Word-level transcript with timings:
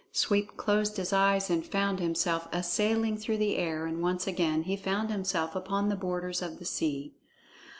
Sweep 0.11 0.57
closed 0.57 0.97
his 0.97 1.13
eyes 1.13 1.51
and 1.51 1.63
found 1.63 1.99
himself 1.99 2.47
a 2.51 2.63
sailing 2.63 3.15
through 3.17 3.37
the 3.37 3.57
air, 3.57 3.85
and 3.85 4.01
once 4.01 4.25
again 4.25 4.63
he 4.63 4.75
found 4.75 5.11
himself 5.11 5.55
upon 5.55 5.89
the 5.89 5.95
borders 5.95 6.41
of 6.41 6.57
the 6.57 6.65
sea. 6.65 7.13